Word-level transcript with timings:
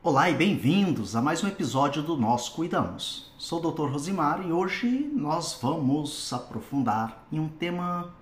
Olá 0.00 0.30
e 0.30 0.34
bem-vindos 0.34 1.16
a 1.16 1.22
mais 1.22 1.42
um 1.42 1.48
episódio 1.48 2.00
do 2.00 2.16
Nós 2.16 2.48
Cuidamos. 2.48 3.32
Sou 3.38 3.58
o 3.58 3.72
Dr. 3.72 3.90
Rosimar 3.90 4.46
e 4.46 4.52
hoje 4.52 5.10
nós 5.12 5.58
vamos 5.60 6.32
aprofundar 6.32 7.26
em 7.32 7.40
um 7.40 7.48
tema 7.48 8.14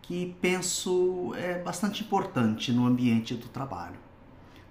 que 0.00 0.34
penso 0.40 1.34
é 1.36 1.58
bastante 1.58 2.02
importante 2.02 2.72
no 2.72 2.86
ambiente 2.86 3.34
do 3.34 3.48
trabalho. 3.48 3.98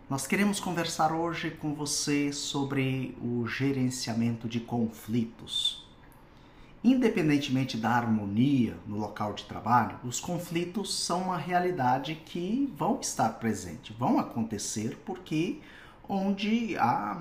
Nós 0.10 0.26
queremos 0.26 0.60
conversar 0.60 1.12
hoje 1.12 1.52
com 1.52 1.76
você 1.76 2.34
sobre 2.34 3.16
o 3.22 3.46
gerenciamento 3.46 4.50
de 4.50 4.60
conflitos. 4.60 5.83
Independentemente 6.84 7.78
da 7.78 7.92
harmonia 7.92 8.76
no 8.86 8.98
local 8.98 9.34
de 9.34 9.46
trabalho, 9.46 9.98
os 10.04 10.20
conflitos 10.20 10.94
são 10.94 11.24
uma 11.24 11.38
realidade 11.38 12.16
que 12.26 12.72
vão 12.76 13.00
estar 13.00 13.30
presentes, 13.40 13.96
vão 13.96 14.20
acontecer 14.20 14.98
porque 15.06 15.60
onde 16.10 16.78
há 16.78 17.18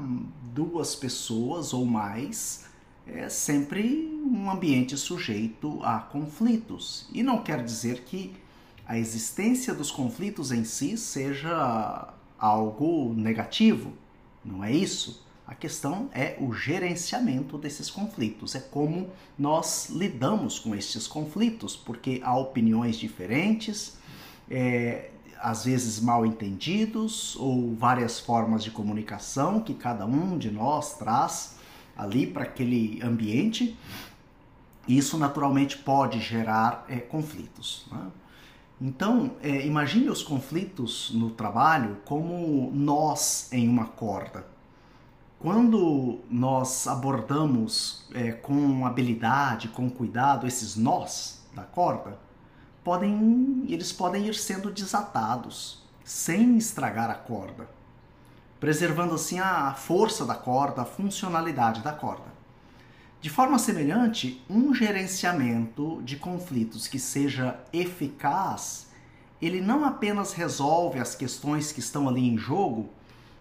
duas 0.53 0.97
pessoas 0.97 1.73
ou 1.73 1.87
mais 1.87 2.67
é 3.07 3.29
sempre 3.29 4.09
um 4.25 4.51
ambiente 4.51 4.97
sujeito 4.97 5.81
a 5.85 5.99
conflitos. 5.99 7.09
E 7.13 7.23
não 7.23 7.43
quer 7.43 7.63
dizer 7.65 8.03
que 8.03 8.35
a 8.85 8.99
existência 8.99 9.73
dos 9.73 9.93
conflitos 9.93 10.51
em 10.51 10.65
si 10.65 10.97
seja 10.97 12.13
algo 12.37 13.15
negativo. 13.15 13.93
Não 14.45 14.65
é 14.65 14.73
isso. 14.73 15.25
A 15.53 15.55
questão 15.55 16.09
é 16.15 16.35
o 16.41 16.55
gerenciamento 16.55 17.59
desses 17.59 17.91
conflitos, 17.91 18.55
é 18.55 18.59
como 18.59 19.11
nós 19.39 19.91
lidamos 19.91 20.59
com 20.59 20.75
estes 20.75 21.07
conflitos, 21.07 21.77
porque 21.77 22.23
há 22.25 22.35
opiniões 22.35 22.97
diferentes, 22.97 23.99
é, 24.51 25.11
às 25.39 25.67
vezes 25.67 26.01
mal 26.01 26.25
entendidos, 26.25 27.37
ou 27.37 27.75
várias 27.75 28.19
formas 28.19 28.65
de 28.65 28.71
comunicação 28.71 29.61
que 29.61 29.75
cada 29.75 30.07
um 30.07 30.39
de 30.39 30.51
nós 30.51 30.97
traz 30.97 31.59
ali 31.95 32.27
para 32.27 32.45
aquele 32.45 32.99
ambiente. 33.03 33.77
Isso 34.89 35.19
naturalmente 35.19 35.77
pode 35.77 36.19
gerar 36.19 36.87
é, 36.89 36.97
conflitos. 36.97 37.85
Né? 37.93 38.07
Então, 38.81 39.33
é, 39.43 39.67
imagine 39.67 40.09
os 40.09 40.23
conflitos 40.23 41.11
no 41.13 41.29
trabalho 41.29 41.99
como 42.07 42.73
nós 42.73 43.53
em 43.53 43.69
uma 43.69 43.85
corda. 43.85 44.51
Quando 45.43 46.21
nós 46.31 46.87
abordamos 46.87 48.07
é, 48.15 48.31
com 48.31 48.87
habilidade, 48.87 49.67
com 49.67 49.91
cuidado, 49.91 50.47
esses 50.47 50.77
nós 50.77 51.43
da 51.53 51.65
corda, 51.65 52.17
podem, 52.85 53.65
eles 53.69 53.93
podem 53.93 54.29
ir 54.29 54.37
sendo 54.37 54.71
desatados 54.71 55.83
sem 56.05 56.57
estragar 56.57 57.11
a 57.11 57.15
corda, 57.15 57.69
preservando 58.61 59.17
assim 59.17 59.41
a 59.41 59.75
força 59.75 60.25
da 60.25 60.37
corda, 60.37 60.83
a 60.83 60.85
funcionalidade 60.85 61.83
da 61.83 61.93
corda. 61.93 62.33
De 63.21 63.29
forma 63.29 63.59
semelhante, 63.59 64.41
um 64.49 64.73
gerenciamento 64.73 66.01
de 66.05 66.15
conflitos 66.19 66.87
que 66.87 67.01
seja 67.01 67.59
eficaz, 67.73 68.87
ele 69.41 69.61
não 69.61 69.85
apenas 69.85 70.35
resolve 70.35 71.01
as 71.01 71.17
questões 71.17 71.73
que 71.73 71.81
estão 71.81 72.09
ali 72.09 72.29
em 72.29 72.39
jogo, 72.39 72.91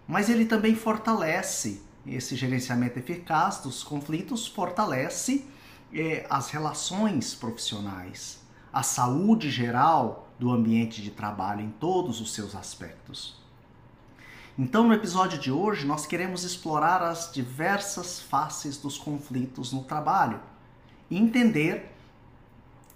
mas 0.08 0.30
ele 0.30 0.46
também 0.46 0.76
fortalece 0.76 1.91
esse 2.06 2.36
gerenciamento 2.36 2.98
eficaz 2.98 3.60
dos 3.60 3.84
conflitos 3.84 4.48
fortalece 4.48 5.46
eh, 5.94 6.26
as 6.30 6.50
relações 6.50 7.36
profissionais, 7.36 8.40
a 8.72 8.84
saúde 8.84 9.52
geral 9.52 10.28
do 10.40 10.52
ambiente 10.52 11.02
de 11.02 11.12
trabalho 11.12 11.62
em 11.62 11.70
todos 11.70 12.20
os 12.20 12.34
seus 12.34 12.56
aspectos. 12.56 13.40
Então, 14.58 14.88
no 14.88 14.94
episódio 14.94 15.40
de 15.40 15.52
hoje, 15.52 15.86
nós 15.86 16.06
queremos 16.06 16.44
explorar 16.44 17.02
as 17.02 17.32
diversas 17.32 18.20
faces 18.20 18.78
dos 18.78 18.98
conflitos 18.98 19.72
no 19.72 19.84
trabalho 19.84 20.40
e 21.10 21.18
entender 21.18 21.92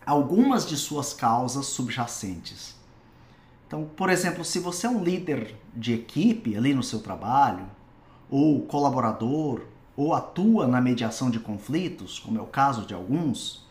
algumas 0.06 0.68
de 0.68 0.76
suas 0.78 1.14
causas 1.14 1.68
subjacentes. 1.68 2.76
Então, 3.68 3.86
por 3.96 4.10
exemplo, 4.10 4.44
se 4.46 4.60
você 4.60 4.86
é 4.86 4.90
um 4.90 5.04
líder 5.04 5.56
de 5.74 5.94
equipe 5.94 6.56
ali 6.56 6.74
no 6.74 6.84
seu 6.84 7.00
trabalho, 7.00 7.66
ou 8.30 8.62
colaborador, 8.64 9.62
ou 9.96 10.14
atua 10.14 10.68
na 10.68 10.82
mediação 10.82 11.30
de 11.30 11.40
conflitos, 11.40 12.20
como 12.20 12.38
é 12.38 12.42
o 12.42 12.48
caso 12.48 12.86
de 12.86 12.94
alguns, 12.94 13.66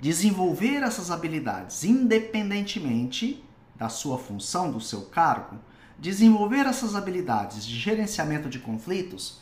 desenvolver 0.00 0.82
essas 0.82 1.10
habilidades 1.10 1.84
independentemente 1.84 3.42
da 3.74 3.88
sua 3.88 4.18
função, 4.18 4.70
do 4.70 4.80
seu 4.80 5.02
cargo, 5.02 5.56
desenvolver 5.98 6.66
essas 6.66 6.94
habilidades 6.94 7.64
de 7.64 7.76
gerenciamento 7.76 8.48
de 8.48 8.58
conflitos 8.58 9.40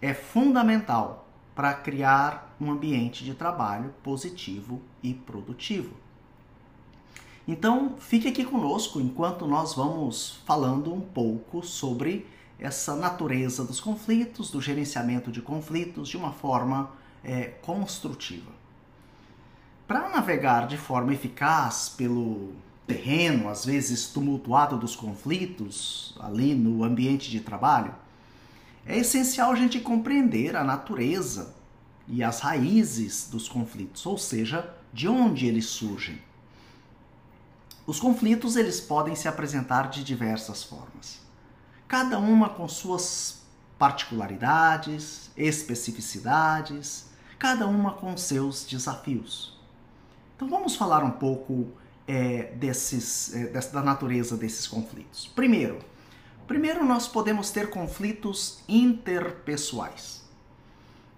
é 0.00 0.14
fundamental 0.14 1.28
para 1.54 1.72
criar 1.74 2.54
um 2.60 2.70
ambiente 2.70 3.24
de 3.24 3.34
trabalho 3.34 3.94
positivo 4.02 4.80
e 5.02 5.14
produtivo. 5.14 5.94
Então, 7.46 7.94
fique 7.98 8.28
aqui 8.28 8.44
conosco 8.44 9.00
enquanto 9.00 9.46
nós 9.46 9.74
vamos 9.74 10.40
falando 10.46 10.92
um 10.92 11.00
pouco 11.00 11.62
sobre 11.62 12.26
essa 12.64 12.96
natureza 12.96 13.62
dos 13.62 13.78
conflitos, 13.78 14.50
do 14.50 14.60
gerenciamento 14.60 15.30
de 15.30 15.42
conflitos 15.42 16.08
de 16.08 16.16
uma 16.16 16.32
forma 16.32 16.90
é, 17.22 17.44
construtiva. 17.60 18.50
Para 19.86 20.08
navegar 20.08 20.66
de 20.66 20.78
forma 20.78 21.12
eficaz 21.12 21.90
pelo 21.90 22.54
terreno, 22.86 23.50
às 23.50 23.66
vezes 23.66 24.06
tumultuado 24.06 24.78
dos 24.78 24.96
conflitos, 24.96 26.16
ali 26.18 26.54
no 26.54 26.82
ambiente 26.82 27.30
de 27.30 27.40
trabalho, 27.40 27.94
é 28.86 28.96
essencial 28.96 29.52
a 29.52 29.56
gente 29.56 29.78
compreender 29.78 30.56
a 30.56 30.64
natureza 30.64 31.54
e 32.08 32.24
as 32.24 32.40
raízes 32.40 33.28
dos 33.30 33.46
conflitos, 33.46 34.06
ou 34.06 34.16
seja, 34.16 34.74
de 34.90 35.06
onde 35.06 35.46
eles 35.46 35.66
surgem. 35.66 36.18
Os 37.86 38.00
conflitos 38.00 38.56
eles 38.56 38.80
podem 38.80 39.14
se 39.14 39.28
apresentar 39.28 39.90
de 39.90 40.02
diversas 40.02 40.62
formas 40.62 41.23
cada 41.86 42.18
uma 42.18 42.48
com 42.48 42.68
suas 42.68 43.42
particularidades, 43.78 45.30
especificidades, 45.36 47.06
cada 47.38 47.66
uma 47.66 47.92
com 47.92 48.16
seus 48.16 48.64
desafios. 48.66 49.58
Então 50.36 50.48
vamos 50.48 50.76
falar 50.76 51.04
um 51.04 51.10
pouco 51.10 51.68
é, 52.06 52.52
desses, 52.54 53.34
é, 53.34 53.46
da 53.46 53.82
natureza 53.82 54.36
desses 54.36 54.66
conflitos. 54.66 55.30
Primeiro, 55.34 55.78
primeiro 56.46 56.84
nós 56.84 57.08
podemos 57.08 57.50
ter 57.50 57.70
conflitos 57.70 58.60
interpessoais 58.68 60.22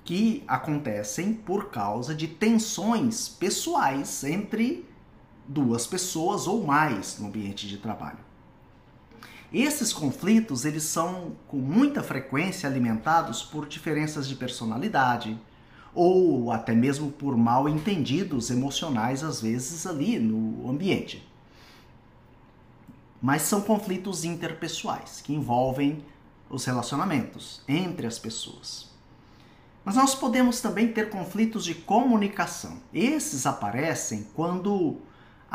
que 0.04 0.44
acontecem 0.47 1.34
por 1.34 1.71
causa 1.71 2.15
de 2.15 2.28
tensões 2.28 3.28
pessoais 3.28 4.22
entre 4.22 4.88
duas 5.48 5.87
pessoas 5.87 6.47
ou 6.47 6.65
mais 6.65 7.19
no 7.19 7.27
ambiente 7.27 7.66
de 7.66 7.78
trabalho. 7.78 8.26
Esses 9.53 9.93
conflitos, 9.93 10.65
eles 10.65 10.83
são 10.83 11.33
com 11.47 11.57
muita 11.57 12.03
frequência 12.03 12.69
alimentados 12.69 13.43
por 13.43 13.67
diferenças 13.67 14.27
de 14.27 14.34
personalidade 14.34 15.39
ou 15.95 16.53
até 16.53 16.75
mesmo 16.75 17.11
por 17.11 17.37
mal 17.37 17.69
entendidos 17.69 18.51
emocionais 18.51 19.25
às 19.25 19.41
vezes 19.41 19.87
ali 19.87 20.19
no 20.19 20.69
ambiente. 20.69 21.27
Mas 23.23 23.43
são 23.43 23.62
conflitos 23.62 24.25
interpessoais 24.25 25.23
que 25.23 25.33
envolvem 25.33 26.05
os 26.51 26.65
relacionamentos 26.65 27.63
entre 27.67 28.07
as 28.07 28.19
pessoas. 28.19 28.95
Mas 29.84 29.95
nós 29.95 30.15
podemos 30.15 30.61
também 30.61 30.93
ter 30.93 31.09
conflitos 31.09 31.65
de 31.65 31.75
comunicação. 31.75 32.78
Esses 32.93 33.47
aparecem 33.47 34.27
quando 34.34 34.99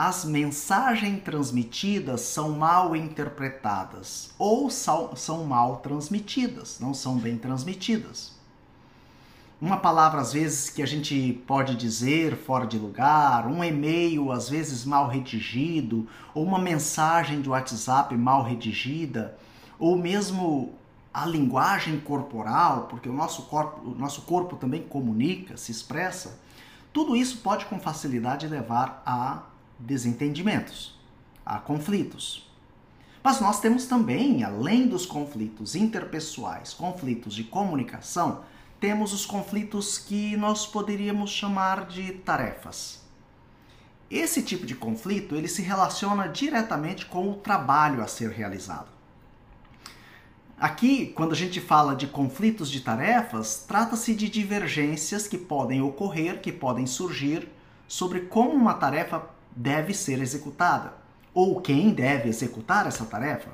as 0.03 0.25
mensagens 0.25 1.21
transmitidas 1.23 2.21
são 2.21 2.53
mal 2.53 2.95
interpretadas 2.95 4.31
ou 4.39 4.67
são 4.67 5.43
mal 5.45 5.75
transmitidas, 5.75 6.79
não 6.79 6.91
são 6.91 7.19
bem 7.19 7.37
transmitidas. 7.37 8.35
Uma 9.61 9.77
palavra, 9.77 10.19
às 10.19 10.33
vezes, 10.33 10.71
que 10.71 10.81
a 10.81 10.87
gente 10.87 11.43
pode 11.45 11.75
dizer 11.75 12.35
fora 12.35 12.65
de 12.65 12.79
lugar, 12.79 13.45
um 13.45 13.63
e-mail, 13.63 14.31
às 14.31 14.49
vezes, 14.49 14.83
mal 14.85 15.07
redigido, 15.07 16.07
ou 16.33 16.43
uma 16.43 16.57
mensagem 16.57 17.39
de 17.39 17.47
WhatsApp 17.47 18.17
mal 18.17 18.41
redigida, 18.41 19.37
ou 19.77 19.95
mesmo 19.95 20.73
a 21.13 21.27
linguagem 21.27 21.99
corporal, 21.99 22.87
porque 22.89 23.07
o 23.07 23.13
nosso 23.13 23.43
corpo, 23.43 23.87
o 23.87 23.93
nosso 23.93 24.23
corpo 24.23 24.55
também 24.55 24.81
comunica, 24.81 25.55
se 25.57 25.71
expressa, 25.71 26.39
tudo 26.91 27.15
isso 27.15 27.37
pode 27.37 27.65
com 27.65 27.79
facilidade 27.79 28.47
levar 28.47 29.03
a 29.05 29.50
desentendimentos, 29.81 30.99
há 31.45 31.59
conflitos. 31.59 32.49
Mas 33.23 33.39
nós 33.39 33.59
temos 33.59 33.85
também, 33.85 34.43
além 34.43 34.87
dos 34.87 35.05
conflitos 35.05 35.75
interpessoais, 35.75 36.73
conflitos 36.73 37.35
de 37.35 37.43
comunicação, 37.43 38.43
temos 38.79 39.13
os 39.13 39.25
conflitos 39.25 39.99
que 39.99 40.35
nós 40.37 40.65
poderíamos 40.65 41.29
chamar 41.29 41.85
de 41.85 42.13
tarefas. 42.13 43.01
Esse 44.09 44.41
tipo 44.41 44.65
de 44.65 44.75
conflito, 44.75 45.35
ele 45.35 45.47
se 45.47 45.61
relaciona 45.61 46.27
diretamente 46.27 47.05
com 47.05 47.29
o 47.29 47.35
trabalho 47.35 48.01
a 48.01 48.07
ser 48.07 48.31
realizado. 48.31 48.89
Aqui, 50.59 51.07
quando 51.15 51.31
a 51.31 51.35
gente 51.35 51.61
fala 51.61 51.95
de 51.95 52.07
conflitos 52.07 52.69
de 52.69 52.81
tarefas, 52.81 53.63
trata-se 53.67 54.13
de 54.13 54.29
divergências 54.29 55.27
que 55.27 55.37
podem 55.37 55.81
ocorrer, 55.81 56.41
que 56.41 56.51
podem 56.51 56.85
surgir 56.85 57.47
sobre 57.87 58.21
como 58.21 58.51
uma 58.51 58.73
tarefa 58.73 59.27
deve 59.55 59.93
ser 59.93 60.21
executada 60.21 60.93
ou 61.33 61.61
quem 61.61 61.93
deve 61.93 62.29
executar 62.29 62.87
essa 62.87 63.05
tarefa. 63.05 63.49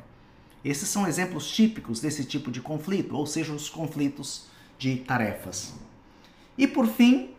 Esses 0.64 0.90
são 0.90 1.08
exemplos 1.08 1.50
típicos 1.50 2.00
desse 2.00 2.26
tipo 2.26 2.52
de 2.52 2.62
conflito, 2.62 3.16
ou 3.16 3.26
seja, 3.26 3.54
os 3.54 3.70
conflitos 3.70 4.48
de 4.78 4.98
tarefas. 4.98 5.74
E 6.58 6.68
por 6.68 6.88
fim, 6.88 7.36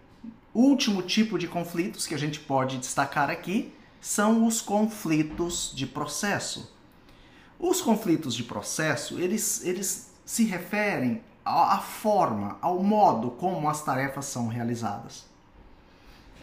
último 0.55 1.03
tipo 1.03 1.39
de 1.39 1.47
conflitos 1.47 2.07
que 2.07 2.15
a 2.15 2.19
gente 2.19 2.41
pode 2.41 2.79
destacar 2.79 3.31
aqui 3.31 3.75
são 4.01 4.47
os 4.47 4.61
conflitos 4.61 5.73
de 5.75 5.87
processo. 5.87 6.73
Os 7.59 7.81
conflitos 7.81 8.35
de 8.35 8.45
processo, 8.45 9.19
eles, 9.19 9.65
eles 9.65 10.13
se 10.25 10.45
referem 10.45 11.21
à 11.45 11.79
forma, 11.79 12.59
ao 12.61 12.83
modo 12.83 13.31
como 13.33 13.69
as 13.69 13.83
tarefas 13.83 14.27
são 14.27 14.47
realizadas. 14.47 15.27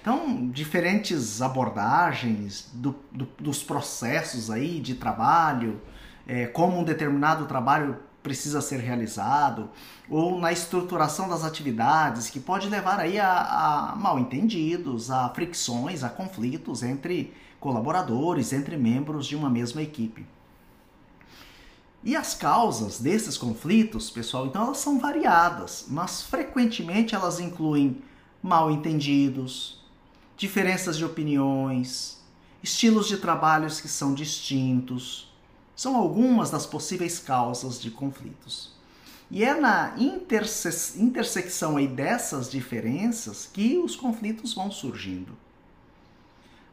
Então, 0.06 0.48
diferentes 0.52 1.42
abordagens 1.42 2.70
do, 2.72 2.96
do, 3.12 3.28
dos 3.40 3.64
processos 3.64 4.52
aí 4.52 4.80
de 4.80 4.94
trabalho, 4.94 5.82
é, 6.28 6.46
como 6.46 6.78
um 6.78 6.84
determinado 6.84 7.48
trabalho 7.48 7.98
precisa 8.22 8.62
ser 8.62 8.82
realizado, 8.82 9.68
ou 10.08 10.40
na 10.40 10.52
estruturação 10.52 11.28
das 11.28 11.44
atividades, 11.44 12.30
que 12.30 12.40
pode 12.40 12.70
levar 12.70 13.00
aí 13.00 13.20
a, 13.20 13.94
a 13.94 13.96
mal 13.96 14.20
entendidos, 14.20 15.10
a 15.10 15.28
fricções, 15.30 16.04
a 16.04 16.10
conflitos 16.10 16.84
entre 16.84 17.34
colaboradores, 17.60 18.54
entre 18.54 18.78
membros 18.78 19.26
de 19.26 19.36
uma 19.36 19.50
mesma 19.50 19.82
equipe. 19.82 20.24
E 22.04 22.16
as 22.16 22.36
causas 22.36 23.00
desses 23.00 23.40
conflitos, 23.40 24.12
pessoal, 24.12 24.46
então 24.46 24.66
elas 24.66 24.78
são 24.78 25.00
variadas, 25.00 25.88
mas 25.90 26.22
frequentemente 26.22 27.16
elas 27.16 27.40
incluem 27.40 28.04
mal 28.44 28.70
entendidos, 28.70 29.84
diferenças 30.38 30.98
de 30.98 31.06
opiniões, 31.06 32.22
estilos 32.62 33.08
de 33.08 33.18
trabalhos 33.18 33.80
que 33.80 33.88
são 33.88 34.14
distintos. 34.14 35.34
São 35.76 35.96
algumas 35.96 36.50
das 36.50 36.66
possíveis 36.66 37.20
causas 37.20 37.82
de 37.82 37.92
conflitos. 37.92 38.74
E 39.30 39.44
é 39.44 39.60
na 39.60 39.94
interse 39.98 41.02
intersecção 41.02 41.78
aí 41.78 41.88
dessas 41.88 42.50
diferenças 42.50 43.50
que 43.52 43.78
os 43.78 43.96
conflitos 43.96 44.54
vão 44.54 44.72
surgindo. 44.72 45.36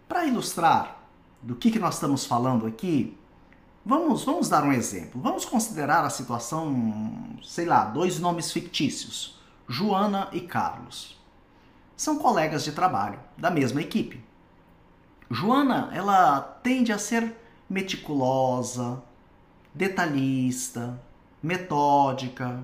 Para 0.08 0.26
ilustrar 0.26 1.03
do 1.41 1.56
que, 1.56 1.70
que 1.70 1.79
nós 1.79 1.94
estamos 1.94 2.25
falando 2.26 2.67
aqui, 2.67 3.17
Vamos, 3.85 4.23
vamos 4.23 4.49
dar 4.49 4.62
um 4.62 4.73
exemplo. 4.73 5.20
Vamos 5.20 5.44
considerar 5.44 6.05
a 6.05 6.11
situação, 6.11 7.37
sei 7.43 7.65
lá, 7.65 7.85
dois 7.85 8.20
nomes 8.20 8.53
fictícios, 8.53 9.37
Joana 9.69 10.29
e 10.32 10.41
Carlos. 10.41 11.20
São 12.02 12.19
colegas 12.19 12.64
de 12.64 12.72
trabalho 12.72 13.20
da 13.38 13.49
mesma 13.49 13.81
equipe. 13.81 14.20
Joana, 15.31 15.88
ela 15.94 16.40
tende 16.40 16.93
a 16.93 16.99
ser 16.99 17.32
meticulosa, 17.70 19.00
detalhista, 19.72 21.00
metódica. 21.40 22.58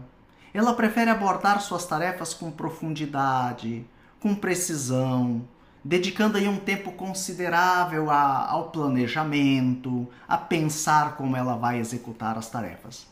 Ela 0.52 0.74
prefere 0.74 1.10
abordar 1.10 1.60
suas 1.60 1.86
tarefas 1.86 2.34
com 2.34 2.50
profundidade, 2.50 3.86
com 4.18 4.34
precisão, 4.34 5.46
dedicando 5.84 6.36
aí 6.36 6.48
um 6.48 6.58
tempo 6.58 6.90
considerável 6.90 8.10
a, 8.10 8.44
ao 8.50 8.70
planejamento, 8.70 10.08
a 10.26 10.36
pensar 10.36 11.14
como 11.14 11.36
ela 11.36 11.54
vai 11.54 11.78
executar 11.78 12.36
as 12.36 12.50
tarefas. 12.50 13.06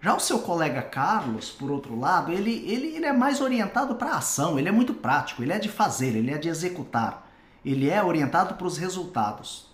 Já 0.00 0.14
o 0.14 0.20
seu 0.20 0.40
colega 0.40 0.82
Carlos, 0.82 1.50
por 1.50 1.70
outro 1.70 1.98
lado, 1.98 2.30
ele, 2.30 2.64
ele, 2.68 2.88
ele 2.96 3.06
é 3.06 3.12
mais 3.12 3.40
orientado 3.40 3.94
para 3.96 4.10
a 4.10 4.18
ação, 4.18 4.58
ele 4.58 4.68
é 4.68 4.72
muito 4.72 4.94
prático, 4.94 5.42
ele 5.42 5.52
é 5.52 5.58
de 5.58 5.68
fazer, 5.68 6.14
ele 6.14 6.30
é 6.30 6.38
de 6.38 6.48
executar, 6.48 7.28
ele 7.64 7.88
é 7.88 8.02
orientado 8.02 8.54
para 8.54 8.66
os 8.66 8.76
resultados. 8.76 9.66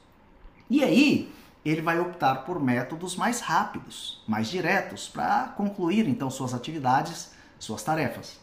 E 0.70 0.82
aí, 0.82 1.32
ele 1.64 1.82
vai 1.82 1.98
optar 2.00 2.44
por 2.44 2.60
métodos 2.60 3.14
mais 3.14 3.40
rápidos, 3.40 4.22
mais 4.26 4.48
diretos, 4.48 5.08
para 5.08 5.48
concluir 5.56 6.08
então 6.08 6.30
suas 6.30 6.54
atividades, 6.54 7.32
suas 7.58 7.82
tarefas. 7.82 8.40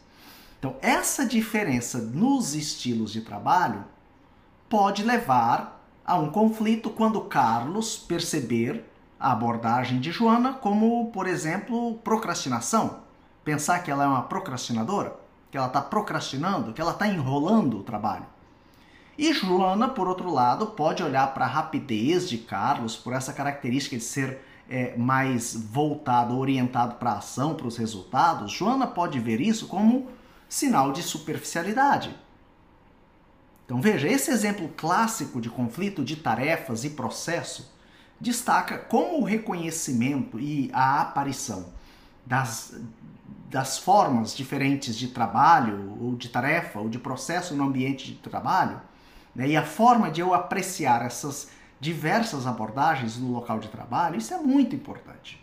Então, 0.58 0.75
essa 0.82 1.25
diferença 1.25 2.00
nos 2.00 2.54
estilos 2.54 3.12
de 3.12 3.22
trabalho 3.22 3.86
pode 4.70 5.04
levar 5.04 5.82
a 6.06 6.16
um 6.18 6.30
conflito 6.30 6.90
quando 6.90 7.22
Carlos 7.22 7.98
perceber 7.98 8.88
a 9.19 9.31
abordagem 9.31 10.00
de 10.00 10.12
Joana 10.12 10.54
como, 10.54 11.12
por 11.12 11.27
exemplo, 11.27 11.95
procrastinação. 12.04 13.01
Pensar 13.44 13.80
que 13.80 13.92
ela 13.92 14.04
é 14.04 14.07
uma 14.07 14.24
procrastinadora, 14.24 15.16
que 15.51 15.57
ela 15.57 15.68
está 15.68 15.81
procrastinando, 15.81 16.71
que 16.71 16.80
ela 16.80 16.92
está 16.92 17.07
enrolando 17.07 17.80
o 17.80 17.83
trabalho. 17.83 18.25
E 19.18 19.33
Joana, 19.33 19.89
por 19.89 20.07
outro 20.07 20.31
lado, 20.31 20.68
pode 20.68 21.04
olhar 21.04 21.33
para 21.33 21.44
a 21.44 21.50
rapidez 21.50 22.30
de 22.30 22.38
Carlos, 22.38 22.95
por 22.95 23.12
essa 23.12 23.33
característica 23.33 23.98
de 23.98 24.04
ser 24.04 24.39
é, 24.69 24.95
mais 24.95 25.54
voltado, 25.54 26.38
orientado 26.38 26.95
para 26.95 27.12
a 27.12 27.18
ação, 27.18 27.56
para 27.56 27.68
os 27.68 27.75
resultados. 27.75 28.51
Joana 28.51 28.88
pode 28.88 29.19
ver 29.19 29.42
isso 29.42 29.68
como 29.68 30.07
sinal 30.48 30.94
de 30.94 31.04
superficialidade. 31.04 32.15
Então 33.65 33.81
veja, 33.81 34.07
esse 34.07 34.31
exemplo 34.31 34.69
clássico 34.69 35.42
de 35.42 35.50
conflito 35.50 36.04
de 36.04 36.15
tarefas 36.15 36.86
e 36.86 36.92
processo 36.92 37.72
destaca 38.19 38.77
como 38.77 39.21
o 39.21 39.24
reconhecimento 39.24 40.39
e 40.39 40.69
a 40.74 41.01
aparição 41.01 41.68
das, 42.25 42.80
das 43.50 43.77
formas 43.77 44.36
diferentes 44.36 44.95
de 44.95 45.07
trabalho, 45.07 45.98
ou 46.01 46.16
de 46.16 46.30
tarefa, 46.30 46.80
ou 46.80 46.89
de 46.89 47.00
processo 47.00 47.56
no 47.56 47.63
ambiente 47.63 48.12
de 48.12 48.16
trabalho, 48.16 48.81
né, 49.33 49.48
e 49.48 49.57
a 49.57 49.63
forma 49.63 50.12
de 50.12 50.21
eu 50.21 50.33
apreciar 50.33 51.06
essas 51.06 51.50
diversas 51.80 52.45
abordagens 52.45 53.18
no 53.18 53.31
local 53.31 53.60
de 53.60 53.69
trabalho, 53.69 54.18
isso 54.18 54.33
é 54.33 54.38
muito 54.38 54.75
importante. 54.75 55.42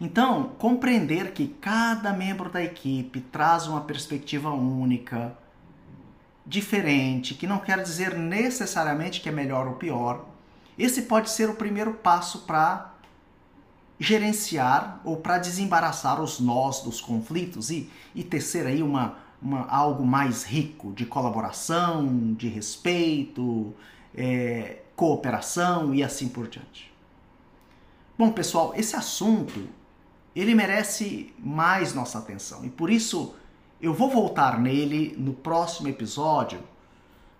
Então, 0.00 0.50
compreender 0.58 1.32
que 1.32 1.48
cada 1.48 2.12
membro 2.12 2.48
da 2.48 2.62
equipe 2.62 3.20
traz 3.20 3.66
uma 3.66 3.80
perspectiva 3.80 4.50
única, 4.50 5.36
diferente, 6.46 7.34
que 7.34 7.46
não 7.46 7.58
quer 7.58 7.82
dizer 7.82 8.16
necessariamente 8.16 9.20
que 9.20 9.28
é 9.28 9.32
melhor 9.32 9.66
ou 9.66 9.74
pior, 9.74 10.24
esse 10.78 11.02
pode 11.02 11.30
ser 11.30 11.50
o 11.50 11.54
primeiro 11.54 11.94
passo 11.94 12.40
para 12.40 12.94
gerenciar 13.98 15.00
ou 15.04 15.16
para 15.16 15.38
desembaraçar 15.38 16.20
os 16.22 16.38
nós 16.38 16.80
dos 16.80 17.00
conflitos 17.00 17.70
e, 17.70 17.90
e 18.14 18.22
tecer 18.22 18.66
aí 18.66 18.82
uma, 18.82 19.16
uma, 19.42 19.66
algo 19.66 20.06
mais 20.06 20.44
rico 20.44 20.92
de 20.92 21.04
colaboração, 21.04 22.34
de 22.34 22.48
respeito, 22.48 23.74
é, 24.14 24.82
cooperação 24.94 25.94
e 25.94 26.02
assim 26.02 26.28
por 26.28 26.48
diante. 26.48 26.92
Bom, 28.16 28.32
pessoal, 28.32 28.72
esse 28.76 28.94
assunto 28.96 29.68
ele 30.34 30.54
merece 30.54 31.32
mais 31.38 31.94
nossa 31.94 32.18
atenção. 32.18 32.64
E 32.64 32.70
por 32.70 32.90
isso 32.90 33.34
eu 33.80 33.94
vou 33.94 34.10
voltar 34.10 34.58
nele 34.60 35.14
no 35.18 35.32
próximo 35.32 35.88
episódio. 35.88 36.60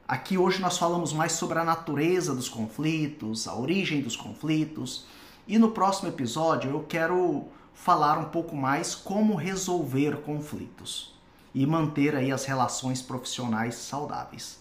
Aqui 0.08 0.38
hoje 0.38 0.58
nós 0.58 0.78
falamos 0.78 1.12
mais 1.12 1.32
sobre 1.32 1.58
a 1.58 1.64
natureza 1.64 2.34
dos 2.34 2.48
conflitos, 2.48 3.46
a 3.46 3.54
origem 3.54 4.00
dos 4.00 4.16
conflitos. 4.16 5.04
E 5.46 5.58
no 5.58 5.72
próximo 5.72 6.08
episódio 6.08 6.70
eu 6.70 6.80
quero 6.80 7.44
falar 7.74 8.16
um 8.16 8.24
pouco 8.24 8.56
mais 8.56 8.94
como 8.94 9.34
resolver 9.34 10.22
conflitos 10.22 11.14
e 11.54 11.66
manter 11.66 12.16
aí 12.16 12.32
as 12.32 12.46
relações 12.46 13.02
profissionais 13.02 13.74
saudáveis. 13.74 14.58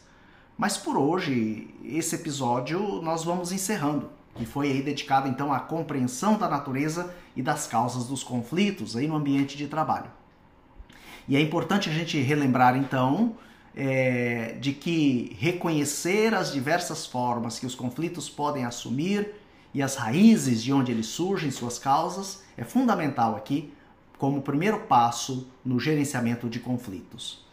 Mas 0.57 0.75
por 0.75 0.97
hoje, 0.97 1.73
esse 1.81 2.15
episódio 2.15 3.01
nós 3.01 3.23
vamos 3.23 3.53
encerrando 3.53 4.09
que 4.35 4.45
foi 4.45 4.69
aí 4.69 4.81
dedicado 4.81 5.29
então 5.29 5.53
à 5.53 5.61
compreensão 5.61 6.37
da 6.37 6.49
natureza 6.49 7.15
e 7.37 7.41
das 7.41 7.65
causas 7.65 8.05
dos 8.05 8.21
conflitos 8.21 8.97
aí 8.97 9.07
no 9.07 9.15
ambiente 9.15 9.55
de 9.55 9.67
trabalho. 9.67 10.11
E 11.25 11.37
é 11.37 11.41
importante 11.41 11.89
a 11.89 11.93
gente 11.93 12.19
relembrar 12.19 12.75
então 12.75 13.37
é, 13.79 14.57
de 14.59 14.73
que 14.73 15.37
reconhecer 15.39 16.33
as 16.33 16.51
diversas 16.51 17.05
formas 17.05 17.59
que 17.59 17.65
os 17.65 17.75
conflitos 17.75 18.27
podem 18.27 18.65
assumir 18.65 19.35
e 19.71 19.83
as 19.83 19.95
raízes 19.95 20.63
de 20.63 20.73
onde 20.73 20.91
eles 20.91 21.05
surgem, 21.05 21.51
suas 21.51 21.77
causas, 21.77 22.41
é 22.57 22.63
fundamental 22.63 23.35
aqui 23.35 23.71
como 24.17 24.41
primeiro 24.41 24.79
passo 24.79 25.47
no 25.63 25.79
gerenciamento 25.79 26.49
de 26.49 26.59
conflitos. 26.59 27.45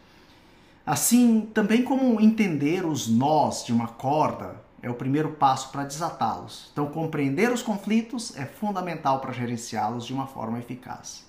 Assim, 0.87 1.43
também 1.53 1.83
como 1.83 2.19
entender 2.19 2.87
os 2.87 3.07
nós 3.07 3.63
de 3.67 3.73
uma 3.73 3.89
corda 3.89 4.63
é 4.81 4.89
o 4.89 4.95
primeiro 4.95 5.33
passo 5.33 5.71
para 5.71 5.85
desatá-los. 5.85 6.71
Então, 6.73 6.87
compreender 6.87 7.53
os 7.53 7.63
conflitos 7.63 8.35
é 8.37 8.47
fundamental 8.47 9.21
para 9.21 9.33
gerenciá-los 9.33 10.07
de 10.07 10.15
uma 10.15 10.27
forma 10.27 10.59
eficaz. 10.59 11.25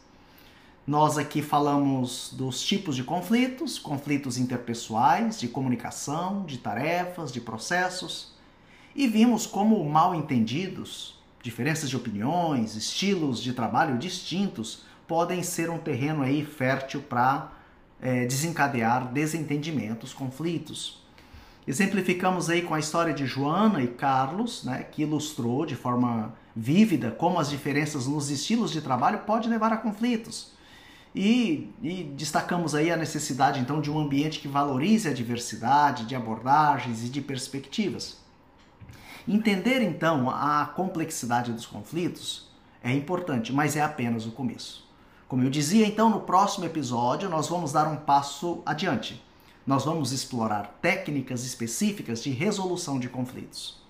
Nós 0.88 1.18
aqui 1.18 1.42
falamos 1.42 2.30
dos 2.34 2.62
tipos 2.62 2.96
de 2.96 3.04
conflitos, 3.04 3.80
conflitos 3.80 4.38
interpessoais, 4.38 5.40
de 5.40 5.48
comunicação, 5.48 6.46
de 6.46 6.60
tarefas, 6.60 7.34
de 7.34 7.42
processos, 7.42 8.36
e 8.96 9.08
vimos 9.08 9.48
como 9.48 9.84
mal 9.84 10.14
entendidos, 10.14 11.20
diferenças 11.42 11.90
de 11.90 11.98
opiniões, 11.98 12.76
estilos 12.76 13.42
de 13.42 13.52
trabalho 13.52 13.98
distintos 13.98 14.84
podem 15.08 15.42
ser 15.42 15.72
um 15.72 15.80
terreno 15.80 16.22
aí 16.22 16.46
fértil 16.46 17.02
para 17.02 17.52
é, 18.00 18.28
desencadear 18.28 19.12
desentendimentos, 19.12 20.14
conflitos. 20.14 21.04
Exemplificamos 21.68 22.48
aí 22.48 22.62
com 22.62 22.76
a 22.76 22.80
história 22.80 23.12
de 23.12 23.26
Joana 23.26 23.82
e 23.82 23.88
Carlos, 23.88 24.64
né, 24.64 24.84
que 24.84 25.02
ilustrou 25.02 25.66
de 25.66 25.76
forma 25.76 26.36
vívida 26.56 27.10
como 27.10 27.40
as 27.40 27.50
diferenças 27.50 28.06
nos 28.06 28.30
estilos 28.30 28.72
de 28.72 28.82
trabalho 28.82 29.20
podem 29.26 29.50
levar 29.50 29.74
a 29.74 29.78
conflitos. 29.78 30.54
E, 31.16 31.74
e, 31.82 32.04
destacamos 32.04 32.76
aí 32.76 32.92
a 32.92 32.98
necessidade 32.98 33.62
então 33.62 33.80
de 33.80 33.90
um 33.90 33.98
ambiente 33.98 34.40
que 34.40 34.50
valorize 34.50 35.08
a 35.08 35.14
diversidade 35.14 36.06
de 36.06 36.14
abordagens 36.14 37.06
e 37.06 37.10
de 37.10 37.22
perspectivas. 37.22 38.18
Entender 39.26 39.82
então 39.82 40.30
a 40.30 40.66
complexidade 40.76 41.54
dos 41.54 41.66
conflitos 41.66 42.50
é 42.84 42.92
importante, 42.92 43.54
mas 43.54 43.78
é 43.78 43.82
apenas 43.82 44.26
o 44.26 44.32
começo. 44.32 44.86
Como 45.26 45.42
eu 45.42 45.50
dizia, 45.50 45.88
então, 45.88 46.10
no 46.10 46.20
próximo 46.20 46.66
episódio 46.66 47.30
nós 47.30 47.48
vamos 47.48 47.72
dar 47.72 47.88
um 47.88 47.96
passo 47.96 48.62
adiante. 48.66 49.24
Nós 49.66 49.86
vamos 49.86 50.12
explorar 50.12 50.78
técnicas 50.82 51.46
específicas 51.46 52.22
de 52.22 52.30
resolução 52.30 53.00
de 53.00 53.08
conflitos. 53.08 53.85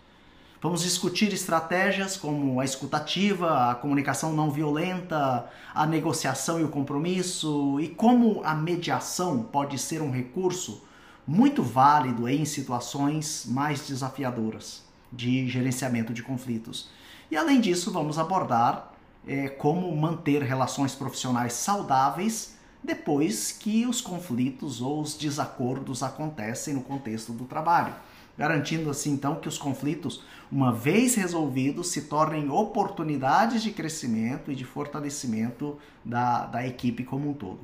Vamos 0.65 0.81
discutir 0.81 1.31
estratégias 1.31 2.17
como 2.17 2.59
a 2.59 2.65
escutativa, 2.65 3.69
a 3.69 3.75
comunicação 3.75 4.33
não 4.33 4.49
violenta, 4.49 5.47
a 5.75 5.85
negociação 5.85 6.59
e 6.59 6.63
o 6.63 6.69
compromisso 6.69 7.79
e 7.79 7.89
como 7.89 8.41
a 8.43 8.55
mediação 8.55 9.43
pode 9.43 9.77
ser 9.77 10.01
um 10.01 10.09
recurso 10.09 10.81
muito 11.27 11.61
válido 11.61 12.27
em 12.27 12.45
situações 12.45 13.45
mais 13.45 13.87
desafiadoras 13.87 14.81
de 15.13 15.47
gerenciamento 15.47 16.11
de 16.11 16.23
conflitos. 16.23 16.89
E 17.29 17.37
além 17.37 17.61
disso, 17.61 17.91
vamos 17.91 18.17
abordar 18.17 18.91
é, 19.27 19.47
como 19.47 19.95
manter 19.95 20.41
relações 20.41 20.95
profissionais 20.95 21.53
saudáveis 21.53 22.55
depois 22.83 23.51
que 23.51 23.85
os 23.85 24.01
conflitos 24.01 24.81
ou 24.81 24.99
os 24.99 25.13
desacordos 25.13 26.01
acontecem 26.01 26.73
no 26.73 26.81
contexto 26.81 27.33
do 27.33 27.45
trabalho 27.45 27.93
garantindo 28.37 28.89
assim 28.89 29.11
então 29.11 29.35
que 29.35 29.47
os 29.47 29.57
conflitos, 29.57 30.23
uma 30.51 30.71
vez 30.71 31.15
resolvidos, 31.15 31.91
se 31.91 32.03
tornem 32.03 32.49
oportunidades 32.49 33.63
de 33.63 33.71
crescimento 33.71 34.51
e 34.51 34.55
de 34.55 34.65
fortalecimento 34.65 35.77
da, 36.03 36.45
da 36.45 36.65
equipe 36.67 37.03
como 37.03 37.29
um 37.29 37.33
todo. 37.33 37.59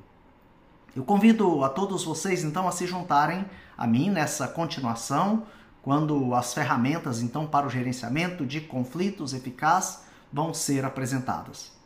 Eu 0.96 1.04
convido 1.04 1.64
a 1.64 1.70
todos 1.70 2.04
vocês 2.04 2.44
então 2.44 2.68
a 2.68 2.72
se 2.72 2.86
juntarem 2.86 3.46
a 3.78 3.88
mim 3.88 4.10
nessa 4.10 4.48
continuação, 4.48 5.44
quando 5.82 6.36
as 6.36 6.54
ferramentas 6.54 7.22
então 7.22 7.48
para 7.48 7.66
o 7.66 7.70
gerenciamento 7.70 8.46
de 8.46 8.62
conflitos 8.62 9.34
eficaz 9.34 10.04
vão 10.32 10.54
ser 10.54 10.86
apresentadas. 10.86 11.81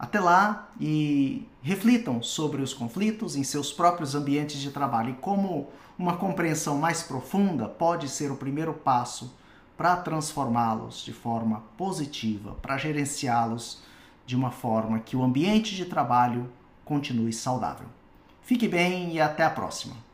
Até 0.00 0.18
lá 0.18 0.70
e 0.80 1.46
reflitam 1.60 2.22
sobre 2.22 2.62
os 2.62 2.72
conflitos 2.72 3.36
em 3.36 3.44
seus 3.44 3.70
próprios 3.70 4.14
ambientes 4.14 4.58
de 4.58 4.70
trabalho 4.70 5.10
e 5.10 5.20
como 5.20 5.68
uma 5.98 6.16
compreensão 6.16 6.78
mais 6.78 7.02
profunda 7.02 7.68
pode 7.68 8.08
ser 8.08 8.32
o 8.32 8.36
primeiro 8.36 8.72
passo 8.72 9.30
para 9.76 9.94
transformá-los 9.96 11.04
de 11.04 11.12
forma 11.12 11.62
positiva, 11.76 12.56
para 12.62 12.78
gerenciá-los 12.78 13.82
de 14.24 14.34
uma 14.34 14.50
forma 14.50 15.00
que 15.00 15.14
o 15.14 15.22
ambiente 15.22 15.76
de 15.76 15.84
trabalho 15.84 16.50
continue 16.82 17.30
saudável. 17.30 17.86
Fique 18.40 18.66
bem 18.66 19.12
e 19.12 19.20
até 19.20 19.44
a 19.44 19.50
próxima! 19.50 20.09